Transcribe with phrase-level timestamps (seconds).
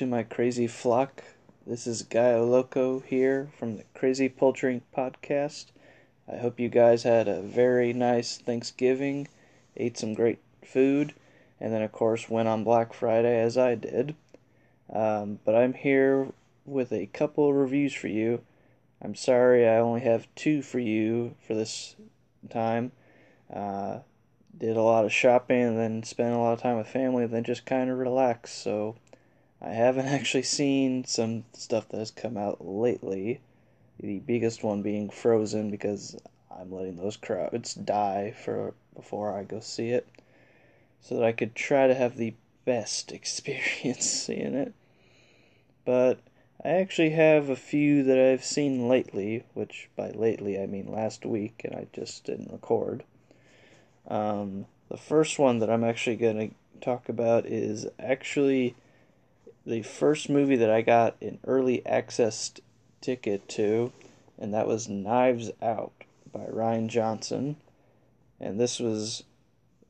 [0.00, 1.22] to my crazy flock.
[1.66, 5.66] This is Guy Loco here from the Crazy Poultry Podcast.
[6.26, 9.28] I hope you guys had a very nice Thanksgiving,
[9.76, 11.12] ate some great food,
[11.60, 14.14] and then, of course, went on Black Friday as I did.
[14.90, 16.28] Um, but I'm here
[16.64, 18.40] with a couple reviews for you.
[19.02, 21.94] I'm sorry I only have two for you for this
[22.48, 22.92] time.
[23.54, 23.98] Uh,
[24.56, 27.34] did a lot of shopping and then spent a lot of time with family and
[27.34, 28.62] then just kind of relaxed.
[28.62, 28.96] So
[29.62, 33.40] I haven't actually seen some stuff that has come out lately.
[33.98, 36.16] The biggest one being Frozen because
[36.50, 40.08] I'm letting those crowds die for before I go see it,
[41.00, 44.72] so that I could try to have the best experience seeing it.
[45.84, 46.20] But
[46.64, 51.24] I actually have a few that I've seen lately, which by lately I mean last
[51.24, 53.02] week, and I just didn't record.
[54.06, 58.74] Um, the first one that I'm actually going to talk about is actually
[59.66, 62.52] the first movie that I got an early access
[63.00, 63.92] ticket to,
[64.38, 65.92] and that was Knives Out
[66.32, 67.56] by Rian Johnson.
[68.40, 69.24] And this was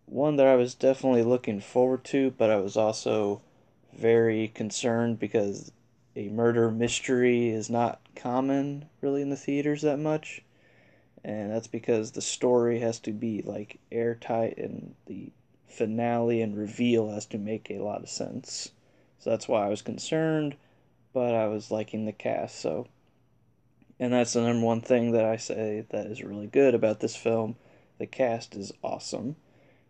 [0.06, 3.42] one that I was definitely looking forward to, but I was also
[3.92, 5.72] very concerned because
[6.16, 10.42] a murder mystery is not common really in the theaters that much
[11.24, 15.30] and that's because the story has to be like airtight and the
[15.68, 18.72] finale and reveal has to make a lot of sense.
[19.20, 20.56] So that's why I was concerned,
[21.12, 22.58] but I was liking the cast.
[22.58, 22.88] So,
[23.98, 27.14] and that's the number one thing that I say that is really good about this
[27.14, 27.56] film.
[27.98, 29.36] The cast is awesome.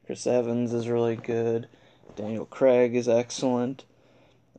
[0.04, 1.68] Chris Evans is really good.
[2.16, 3.84] Daniel Craig is excellent.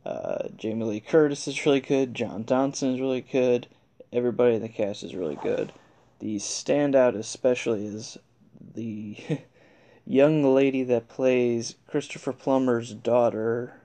[0.06, 2.14] Uh, Jamie Lee Curtis is really good.
[2.14, 3.66] John Dodson is really good.
[4.10, 5.70] Everybody in the cast is really good.
[6.18, 8.16] The standout, especially, is
[8.74, 9.18] the
[10.06, 13.81] young lady that plays Christopher Plummer's daughter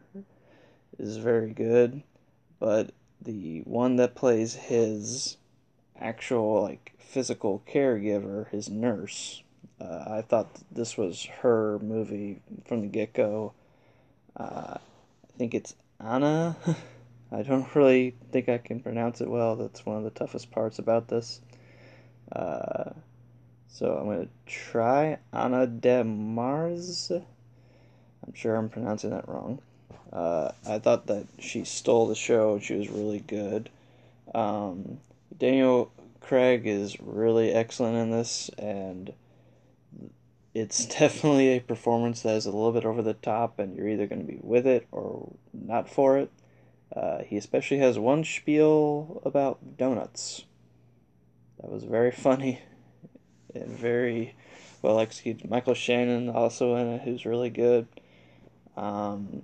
[0.99, 2.03] is very good,
[2.59, 2.91] but
[3.21, 5.37] the one that plays his
[5.99, 9.43] actual like physical caregiver, his nurse,
[9.79, 13.53] uh, I thought this was her movie from the get go.
[14.35, 16.55] Uh, I think it's Anna.
[17.31, 19.55] I don't really think I can pronounce it well.
[19.55, 21.41] That's one of the toughest parts about this.
[22.31, 22.91] Uh,
[23.67, 27.11] so I'm going to try Ana de Mars.
[27.11, 29.61] I'm sure I'm pronouncing that wrong.
[30.17, 32.57] Uh, I thought that she stole the show.
[32.57, 33.69] She was really good.
[34.33, 34.97] Um,
[35.37, 35.91] Daniel
[36.21, 39.13] Craig is really excellent in this, and
[40.55, 44.07] it's definitely a performance that is a little bit over the top, and you're either
[44.07, 46.31] going to be with it or not for it.
[46.95, 50.45] Uh, he especially has one spiel about donuts
[51.61, 52.59] that was very funny
[53.53, 54.33] and very
[54.81, 55.47] well executed.
[55.47, 57.87] Michael Shannon also in it, who's really good.
[58.75, 59.43] Um,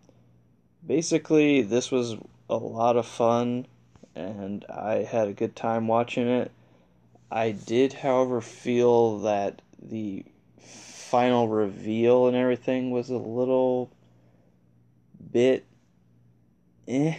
[0.85, 2.15] basically, this was
[2.49, 3.67] a lot of fun,
[4.15, 6.51] and I had a good time watching it.
[7.31, 10.25] I did, however, feel that the
[10.59, 13.91] final reveal and everything was a little
[15.31, 15.65] bit
[16.87, 17.15] eh.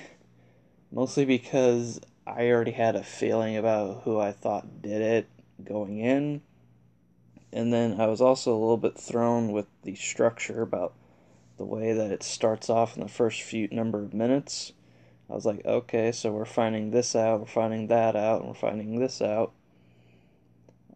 [0.90, 5.28] Mostly because I already had a feeling about who I thought did it
[5.62, 6.42] going in.
[7.52, 10.94] And then I was also a little bit thrown with the structure about
[11.56, 14.72] the way that it starts off in the first few number of minutes.
[15.30, 18.54] I was like, okay, so we're finding this out, we're finding that out, and we're
[18.54, 19.52] finding this out.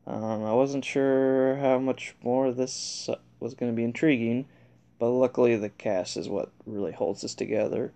[0.06, 3.08] Um, I wasn't sure how much more this
[3.40, 4.46] was going to be intriguing,
[4.98, 7.92] but luckily the cast is what really holds this together.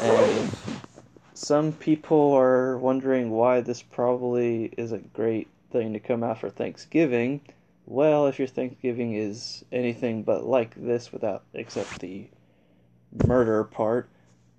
[0.00, 0.56] And
[1.34, 6.50] some people are wondering why this probably is a great thing to come out for
[6.50, 7.40] Thanksgiving.
[7.90, 12.28] Well, if your Thanksgiving is anything but like this without except the
[13.26, 14.10] murder part,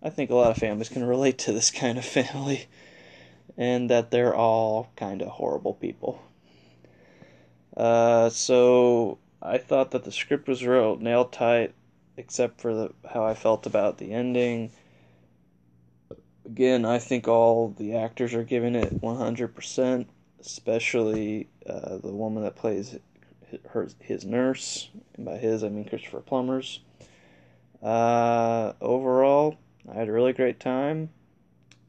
[0.01, 2.66] I think a lot of families can relate to this kind of family
[3.56, 6.23] and that they're all kind of horrible people.
[7.77, 11.75] Uh, so I thought that the script was real nail tight,
[12.18, 14.71] except for the how I felt about the ending
[16.50, 20.06] again, I think all the actors are giving it 100%,
[20.39, 22.98] especially uh, the woman that plays
[23.69, 24.90] her, his nurse.
[25.16, 26.80] And by his, I mean Christopher Plummer's.
[27.81, 29.57] Uh, overall,
[29.90, 31.10] I had a really great time.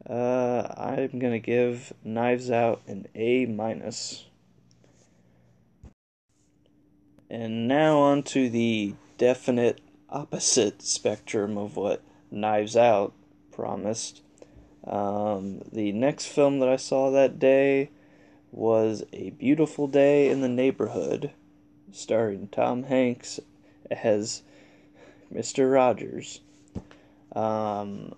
[0.09, 4.25] Uh, I'm gonna give Knives Out an A minus.
[7.29, 9.79] And now on to the definite
[10.09, 13.13] opposite spectrum of what Knives Out
[13.51, 14.21] promised.
[14.85, 17.91] Um, the next film that I saw that day
[18.51, 21.31] was A Beautiful Day in the Neighborhood,
[21.91, 23.39] starring Tom Hanks
[23.89, 24.43] as
[25.33, 25.71] Mr.
[25.71, 26.41] Rogers.
[27.35, 28.15] Um,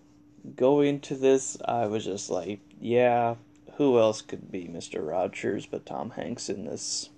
[0.56, 3.36] going to this, I was just like, yeah,
[3.78, 5.08] who else could be Mr.
[5.08, 7.10] Rogers but Tom Hanks in this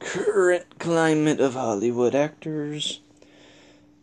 [0.00, 3.00] current climate of Hollywood actors?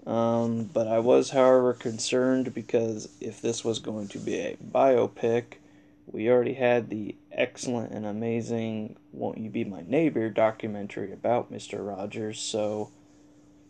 [0.06, 5.56] Um, but I was, however, concerned because if this was going to be a biopic,
[6.06, 11.86] we already had the excellent and amazing Won't You Be My Neighbor documentary about Mr.
[11.86, 12.92] Rogers, so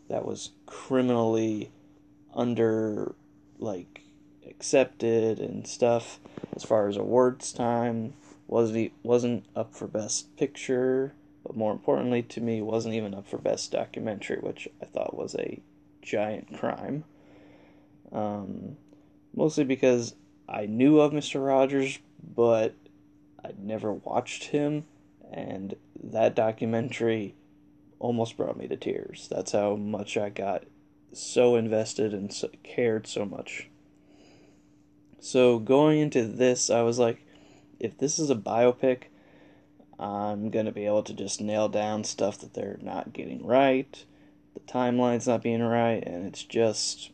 [0.10, 1.72] that was criminally
[2.34, 3.16] under,
[3.60, 4.02] like,
[4.48, 6.20] accepted and stuff.
[6.56, 8.14] As far as awards time
[8.48, 11.14] wasn't wasn't up for best picture
[11.46, 15.36] but more importantly to me wasn't even up for best documentary which i thought was
[15.36, 15.60] a
[16.02, 17.04] giant crime.
[18.12, 18.78] Um,
[19.36, 20.16] mostly because
[20.48, 22.00] i knew of mr rogers
[22.36, 22.76] but
[23.44, 24.86] i'd never watched him
[25.32, 27.36] and that documentary
[28.00, 29.28] almost brought me to tears.
[29.30, 30.64] That's how much i got
[31.14, 33.70] so invested and so, cared so much.
[35.20, 37.26] So going into this, I was like,
[37.80, 39.04] if this is a biopic,
[39.98, 44.06] I'm going to be able to just nail down stuff that they're not getting right,
[44.54, 47.12] the timeline's not being right, and it's just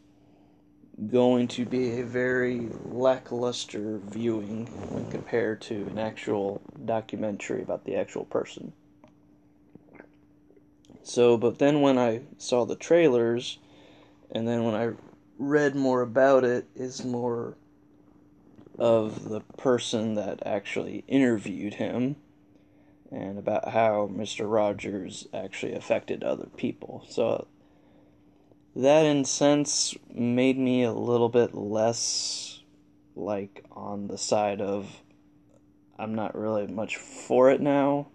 [1.09, 7.95] going to be a very lackluster viewing when compared to an actual documentary about the
[7.95, 8.74] actual person.
[11.03, 13.57] So, but then when I saw the trailers,
[14.31, 14.92] and then when I
[15.39, 17.57] read more about it, is more
[18.77, 22.15] of the person that actually interviewed him
[23.12, 24.51] and about how Mr.
[24.51, 27.06] Rogers actually affected other people.
[27.09, 27.47] So
[28.75, 32.62] that in sense made me a little bit less
[33.15, 35.01] like on the side of
[36.00, 38.07] I'm not really much for it now,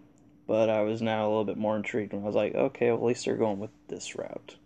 [0.47, 2.97] but I was now a little bit more intrigued when I was like, okay, well,
[2.97, 4.57] at least they're going with this route.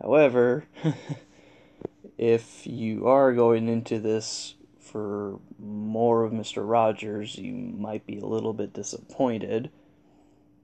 [0.00, 0.64] However,
[2.18, 6.66] if you are going into this for more of Mr.
[6.66, 9.70] Rogers, you might be a little bit disappointed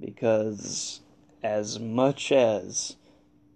[0.00, 1.00] because,
[1.43, 2.97] as much as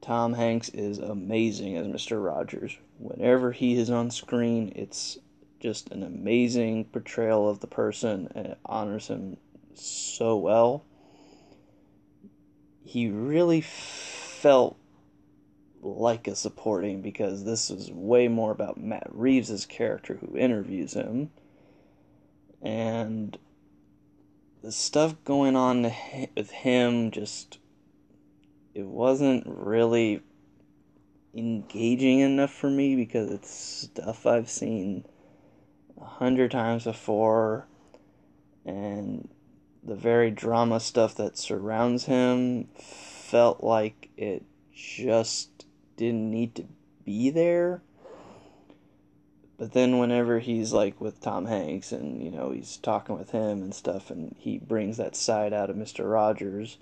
[0.04, 2.22] Tom Hanks is amazing as Mr.
[2.22, 5.16] Rogers, whenever he is on screen, it's
[5.60, 9.38] just an amazing portrayal of the person and it honors him
[9.72, 10.84] so well.
[12.84, 14.76] He really felt
[15.80, 21.30] like a supporting because this is way more about Matt Reeves' character who interviews him.
[22.60, 23.38] And
[24.62, 25.90] the stuff going on
[26.36, 27.56] with him just
[28.74, 30.20] it wasn't really
[31.32, 35.04] engaging enough for me because it's stuff I've seen
[36.00, 37.66] a hundred times before
[38.64, 39.28] and
[39.82, 44.44] the very drama stuff that surrounds him felt like it
[44.74, 45.66] just
[45.96, 46.64] didn't need to
[47.04, 47.82] be there.
[49.56, 53.62] But then whenever he's like with Tom Hanks and you know he's talking with him
[53.62, 56.10] and stuff and he brings that side out of Mr.
[56.10, 56.78] Rogers,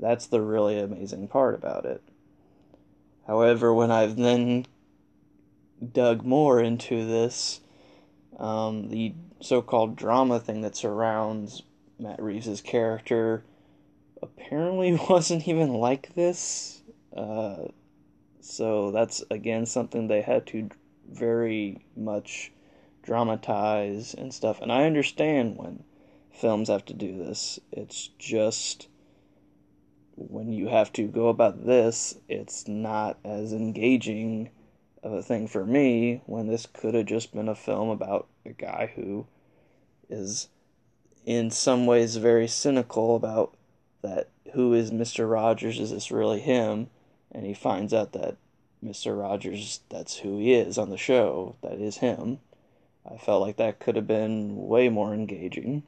[0.00, 2.02] that's the really amazing part about it.
[3.26, 4.66] However, when I've then
[5.92, 7.60] dug more into this,
[8.38, 11.62] um, the so-called drama thing that surrounds
[11.98, 13.44] Matt Reeves' character
[14.22, 16.82] apparently wasn't even like this.
[17.14, 17.64] Uh,
[18.40, 20.70] so that's again something they had to
[21.08, 22.52] very much
[23.02, 24.60] dramatize and stuff.
[24.60, 25.84] And I understand when
[26.32, 27.58] films have to do this.
[27.72, 28.88] It's just
[30.28, 34.50] when you have to go about this, it's not as engaging
[35.02, 38.50] of a thing for me when this could have just been a film about a
[38.50, 39.26] guy who
[40.08, 40.48] is
[41.24, 43.56] in some ways very cynical about
[44.02, 45.30] that who is Mr.
[45.30, 45.78] Rogers?
[45.78, 46.88] Is this really him?
[47.32, 48.36] and he finds out that
[48.84, 49.18] Mr.
[49.18, 52.38] Rogers, that's who he is on the show, that is him.
[53.10, 55.84] I felt like that could have been way more engaging.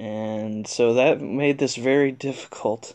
[0.00, 2.94] And so that made this very difficult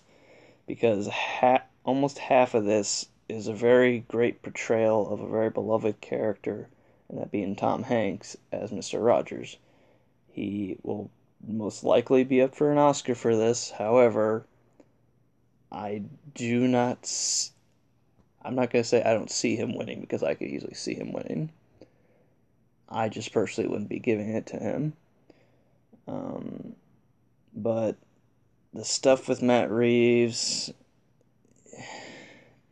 [0.66, 6.02] because ha- almost half of this is a very great portrayal of a very beloved
[6.02, 6.68] character,
[7.08, 9.06] and that being Tom Hanks as Mr.
[9.06, 9.58] Rogers.
[10.32, 11.12] He will
[11.48, 14.44] most likely be up for an Oscar for this, however,
[15.72, 16.02] I
[16.34, 17.08] do not.
[18.44, 20.96] I'm not going to say I don't see him winning because I could easily see
[20.96, 21.52] him winning.
[22.90, 24.94] I just personally wouldn't be giving it to him.
[26.08, 26.75] Um,
[27.56, 27.96] but
[28.74, 30.74] the stuff with Matt Reeves,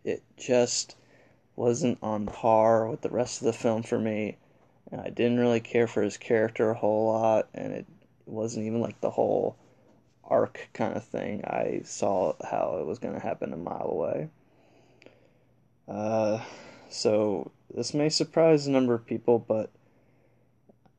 [0.03, 0.95] it just
[1.55, 4.37] wasn't on par with the rest of the film for me.
[4.91, 7.85] And I didn't really care for his character a whole lot, and it
[8.25, 9.55] wasn't even like the whole
[10.23, 11.43] arc kind of thing.
[11.45, 14.29] I saw how it was going to happen a mile away.
[15.87, 16.43] Uh,
[16.93, 19.71] So this may surprise a number of people, but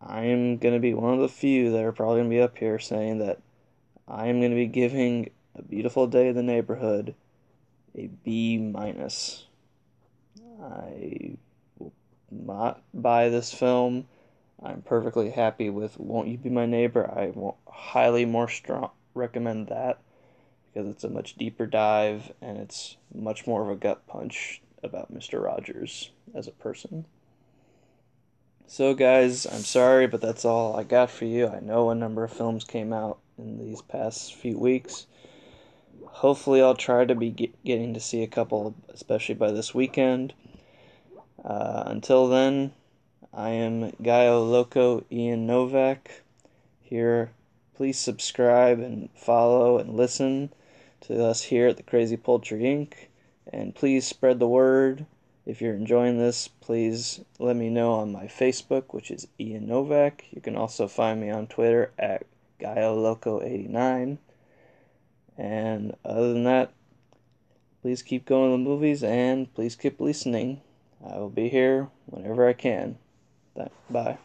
[0.01, 2.43] I am going to be one of the few that are probably going to be
[2.43, 3.39] up here saying that
[4.07, 7.15] I am going to be giving A Beautiful Day in the Neighborhood
[7.97, 9.47] a B minus.
[10.63, 11.37] I
[11.79, 11.93] will
[12.31, 14.07] not buy this film.
[14.63, 17.11] I'm perfectly happy with Won't You Be My Neighbor.
[17.11, 20.01] I will highly more strong recommend that
[20.67, 25.15] because it's a much deeper dive and it's much more of a gut punch about
[25.15, 25.43] Mr.
[25.43, 27.07] Rogers as a person.
[28.67, 31.49] So, guys, I'm sorry, but that's all I got for you.
[31.49, 35.07] I know a number of films came out in these past few weeks.
[36.07, 40.35] Hopefully, I'll try to be get, getting to see a couple, especially by this weekend.
[41.45, 42.73] Uh, until then,
[43.33, 46.23] I am Gaio Loco Ian Novak.
[46.81, 47.31] Here,
[47.75, 50.53] please subscribe and follow and listen
[51.03, 52.95] to us here at the Crazy Poultry Inc.
[53.53, 55.07] And please spread the word
[55.47, 60.25] if you're enjoying this, please let me know on my Facebook, which is Ian Novak.
[60.31, 62.25] You can also find me on Twitter at
[62.61, 64.19] GaioLoco89.
[65.37, 66.73] And other than that,
[67.83, 70.61] please keep going to the movies and please keep listening.
[71.05, 72.99] I will be here whenever I can.
[73.91, 74.19] Bye.